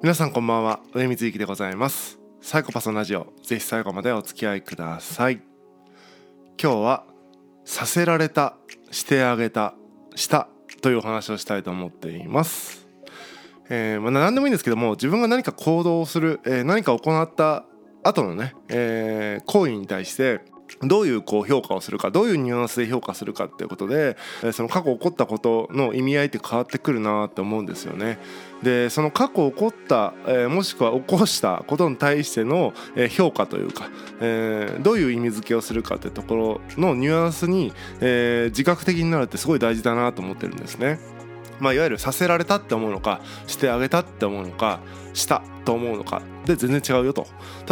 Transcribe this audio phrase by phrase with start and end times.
[0.00, 0.78] 皆さんこんばんは。
[0.94, 2.20] 上水幸でございます。
[2.40, 3.32] サイコパスのラジオ。
[3.42, 5.40] ぜひ最後までお付き合いください。
[6.62, 7.04] 今日は
[7.64, 8.54] させられた
[8.92, 9.74] してあげた
[10.14, 10.46] した
[10.82, 12.86] というお話をしたいと思っています。
[13.70, 17.64] えー、まあ、何でもいいんですけども自分が何か行動をする、えー、何か行った
[18.04, 20.42] 後のね、えー、行為に対して
[20.82, 24.16] どういうこう評価をするかどういうニュアンスで評価するかっていうことで
[24.52, 28.18] その過去起こったことの意味合いって変わってくるなって思うんですよね。
[28.62, 33.88] でその過去起こった、えー、もしくは起こしたことに対しての、えー、評価というか、
[34.20, 40.98] えー、どういう意味付けをするかってところのニュアンスに、え自覚的になるってすごい大事だなと思ってるんですね。
[41.60, 44.80] まあ、いわゆるさせられたって思うのかしてあげたって思うのか
[45.14, 47.26] したと思うのかで全然違うよと。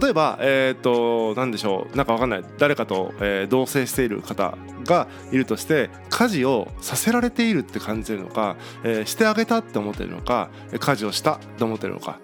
[0.00, 2.44] 例えばえっ、ー、と何でしょうなんか分かんない。
[2.58, 12.18] 誰かと、えー、同棲している方がいるとして家事をさせられているって感じてるのか、えー、してあげたって思ってるのか家事をしたと思ってるのか。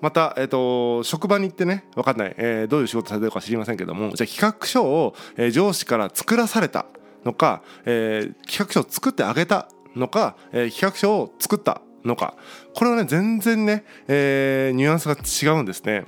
[0.00, 6.86] また、えーと、職場に行ってね分かんない、えー、どういう仕事されてるか知りませんけどもじゃあ企画書を、えー、上司から作らされた
[7.24, 12.34] のか、えー、企画書を作ってあげたのか、えー、企画書を作ったのか
[12.74, 16.06] これはね全然ね、えー、ニュアンスが違うんですね。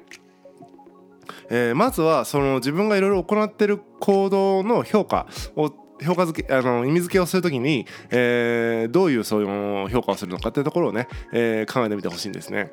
[1.49, 12.73] えー、まずはその自分がいろいろ行っている行動の評価を評価付けあの意味付けをするときに、えー、どういうそういう評価をするのかっていうところをね、えー、考えてみてほしいんですね。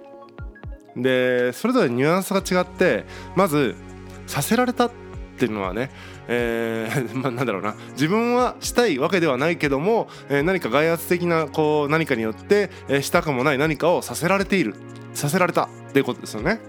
[0.96, 3.76] でそれぞれニュアンスが違ってまず
[4.26, 4.92] させられたっ
[5.38, 5.92] ていうのはね、
[6.28, 14.75] えー、まあ、なんだろうな自分はしたいわけではないけども、えー、何か外圧的なこう何かによって、えー、したくもない何かをさせられている
[15.14, 16.59] させられたっていうことですよね。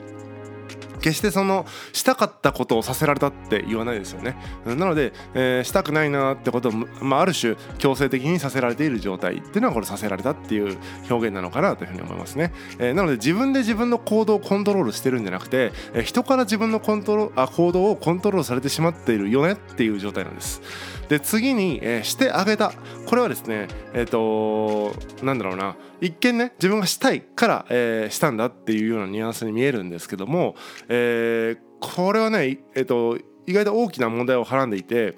[1.08, 4.36] 決してそのしたかったことをさせられたって言わないですよね。
[4.66, 10.76] なので、えー、したくないなってことを、まあ、ある種強制的にさせられている状態っていうのはこれさせられたっていう
[11.10, 20.60] 表現なのかなというふうに思いますね、えー、なので自分で自分の行動をコントロールしてるんじゃなくて、えー、人から自分のコントロあ行動をコントロールされてしまっているよねっていう状態なんです。
[21.08, 22.72] で次に、えー、してあげた。
[23.06, 25.76] これはですねえっ、ー、となんだろうな。
[26.00, 30.54] 一見ね自分がしたいから、えー、したんだっていうようなニュアンスに見えるんですけども、
[30.88, 35.16] えー、えこれはね、えーと、意外と大きな問題をはらんでいて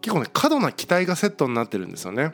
[0.00, 2.32] 結構ね過度な期待がセットになってるんですよね。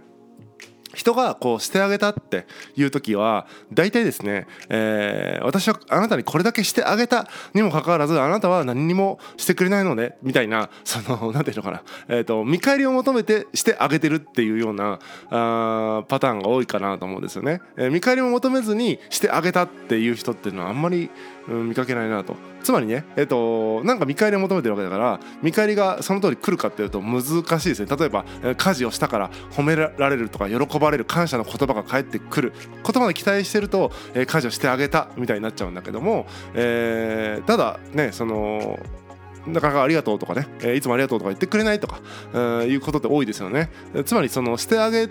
[0.95, 14.99] 人がこうしてあげたっていう時は大体ですね、えー、私はあなたにこれだけしてあげたにもかかわらずあなたは何にもしてくれないのでみたいなその何ていうのかな、えーと、見返りを求めてしてあげてるっていうような
[15.31, 21.11] あパターンが多いかなと思うんですよね、えー、見返りを求めずにしてあげたっていう人っていうのはあんまり、
[21.49, 27.23] うん、見かけないなとつまりねえっ、となんか見返りを求めてるわけだから見返りがその通り来るかっていうと難
[27.61, 28.25] しいですね例えば
[28.57, 32.53] 家事をしたから褒められるとか喜ばれる感謝の言葉が返ってくる
[32.83, 38.79] ことまで期待してると、えー、家事をしてあげたみたいになっちゃうんだけども、えー、ただねその
[39.47, 42.01] なかなかありがとうとかね、えー、いつもありがとうとか言ってくれないとか、
[42.33, 43.71] えー、いうことって多いですよね。
[44.05, 45.09] つまりそのしてあげ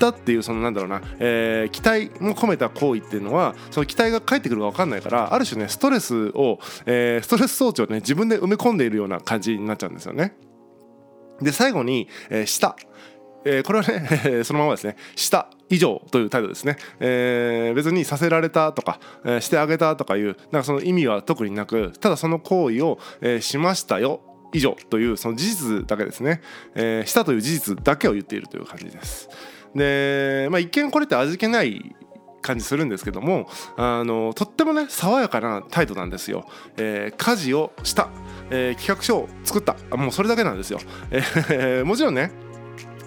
[0.00, 10.34] たっていうそのなんだろうな、えー、期待も込めた行為っていうのはその期待が返ってくるか分かんないからある種ねストレスを、えー、ストレス装置をね自分で埋め込んでいるような感じになっちゃうんですよね。
[11.40, 12.74] で最後に、えー、下。
[13.42, 14.96] えー、これはね そのままですね。
[15.16, 24.20] した以上という態度ですね、えー、別にさせられたとか、えー、してあげたとかいうなんかその意味は特になくただその行為を、えー、しましたよ
[24.52, 26.42] 以上というその事実だけですね、
[26.74, 29.28] えー、したという事実だけを言っているという感じです。
[29.74, 31.94] で、まあ、一見これって味気ない
[32.42, 38.08] 感じするんですけどもあのとってもね爽やかな態度なんですよ、えー、家事をした、
[38.50, 39.76] えー、企画書を作った。
[39.96, 40.78] もうそれだけなんですよ、
[41.10, 42.32] えー、 もちろんね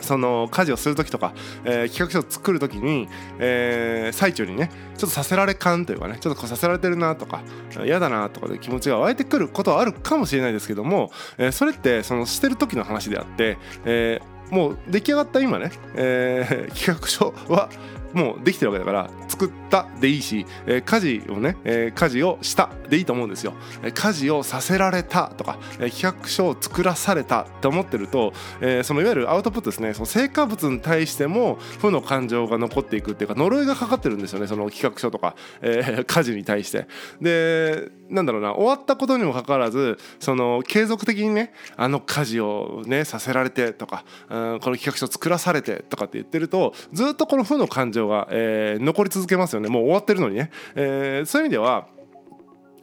[0.03, 3.07] その家事をする時とか、えー、企画書を作る時に、
[3.39, 7.41] えー、最中にねちょっとさせられ感というかねちょっとこうさせられてるなとか
[7.85, 17.69] 嫌だなとかで気持ちが湧いてくることはあるかもしれないですけども、えー、それってそのしてる時の話であって、えー、もう出来上がった今ね、えー、企画書は
[18.13, 29.93] もうできてるわけだから作ったでいいし、えー、家事をね、えー、家事をしたでいいと思うんですよ、えー、家事をさせられたとか、えー、企画書を作らされたって思ってると、えー、そのいわゆるアウトプットですね。
[29.93, 34.47] その成果物に対しても負の感情が残っていくっていうか呪いがかかってるんですよね。
[34.47, 36.87] その企画書とか、えー、家事に対して。
[37.21, 49.69] でなんだろうな終わったことにもかかわらずその継続的にねあの家事をねさせられてとか、うん、この企画書作らされてとかって言ってるとずっとこの負の感情が、えー、残り続けますよね。
[49.69, 51.87] もう終わってるのにね、えー、そういう意味では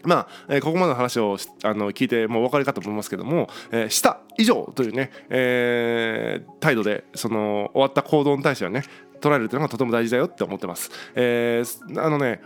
[0.03, 8.83] まあ、えー、ここまでの話をあの聞いてもうお分かりかと思いますけども「えー、した以上」というね、えー、態度でその終わった行動に対してはね
[9.21, 10.91] 捉えるというのがとても大事だよって思ってます。
[11.15, 12.41] えー、あのね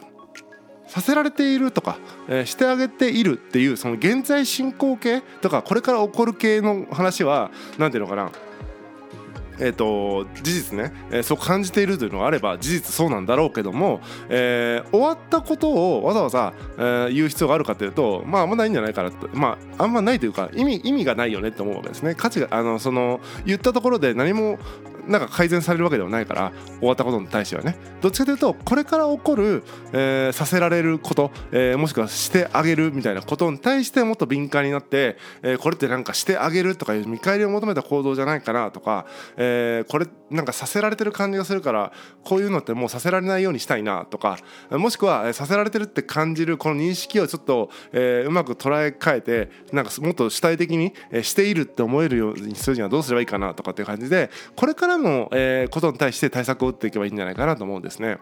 [0.86, 1.98] させられているとか、
[2.28, 8.30] えー、してあげているっていうその現在進行形とかこれから起こる系の話は何ていうのかな。
[9.58, 19.28] えーと、事実ね、えー、そう感じているというのがあれば事実そうなんだろうけども、えー、終わったことをわざわざ、えー、言う必要があるかというとまああんまないんじゃないかなと。
[19.32, 22.14] まああんまないというか意味意味がないよねって思うわけですね。
[22.14, 24.58] 価値があのその言ったところで何も
[25.08, 27.76] なんか改善されるわけではないから終わったことに対してはね。
[28.00, 39.06] どっちかというとこれから起こる、えー、させられること、えー、もしくはしてあげるみたいなことに対してもっと敏感になって、えー、これってなんかしてあげるとかいう見返りを求めた行動じゃないかなとか、
[39.36, 41.92] えー、これなんかさせられてる感じがするから
[42.24, 44.38] こういうのってもうさせられないようにしたいなとか
[44.70, 50.92] もしくはさせられてるって感じるこの認識をちょっと、えー、うまく捉え替えてなんかもっと主体的に
[51.22, 58.18] しているって思えるようにするにはどうすればいいかなとかっていう感じでこれからの、え、ことに対して対策を打っていけばいいんじゃないかなと思うんですね。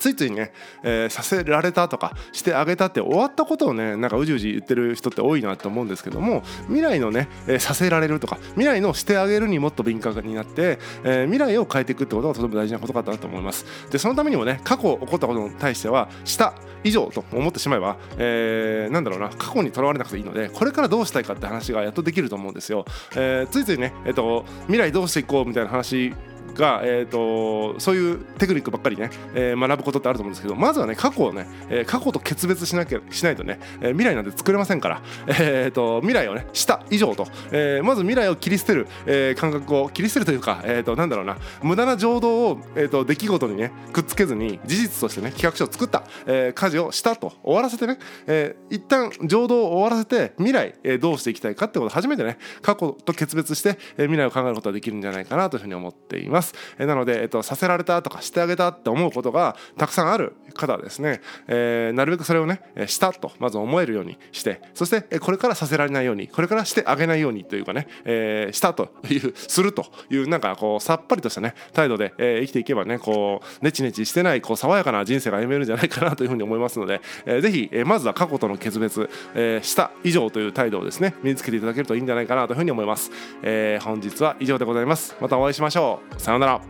[0.00, 0.52] ついついね、
[0.82, 13.64] えー、させられたとかしてあげたって終わったことをねなんかうじうじ言ってる人って多いなと思うんですけども未来のね、えー、させられるとか未来のしてあげるにもっと敏感になって、えー、未来を変えていくってことがとても大事なことかなと思います。
[13.90, 26.14] でそのためにもね過去起こったことに対してはした以上と思ってしまえば、えー、なんだろうな過去にとらわれなくていいのでこれからどうしたいかって話がやっとできると思うんですよ、えー、ついついね、えーと未来どうしていこうみたいな話
[26.54, 56.39] が、えーと、そういうテクニックばっかりね、えー、学ぶことってあると思うんですけどまずはね過去をね、えー、過去と決別しなきゃしないとね、えー、未来なんて作れませんから、 えーと、未来をねした以上と、えー、まず未来を切り捨てる、えー、感覚を切り捨てるというか、えーと、なんだろうな無駄な情動を、えー、と出来事にねくっつけずに事実としてね企画書を作った、えー、家事をしたと終わらせてね、えー、一旦情動を終わらせて未来、えー、どうしていきたいかってことを初めてね過去と決別して、えー、未来を考えることができるんじゃないかなというふうに思っています。
[56.78, 83.10] え、なので、えっと、させられたとかしてあげたって思うことがたくさんある方はですね、えー、なるべくそれをねしたとまず思えるようにしてそしてこれからさせられないようにこれからしてあげないようにというかね、えー、したというするというなんかこうさっぱりとしたね態度で、えー、生きていけばねこうネチネチしてないこう爽やかな人生が歩めるんじゃないかなというふうに思いますので、えー、ぜひ、えー、まずは過去との決別、えー、した以上という態度をですね身につけていただけるといいんじゃないかなというふうに思います、
[83.42, 85.16] えー、本日は以上でございます。
[85.20, 86.20] またお会いしましょう。
[86.30, 86.60] さようなら